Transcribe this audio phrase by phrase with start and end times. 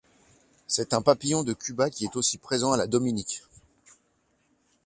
[0.65, 3.43] C'est un papillon de Cuba qui est aussi présent à la Dominique.